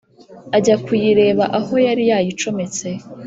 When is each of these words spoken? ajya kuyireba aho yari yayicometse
ajya 0.57 0.75
kuyireba 0.83 1.43
aho 1.57 1.73
yari 1.85 2.03
yayicometse 2.11 2.89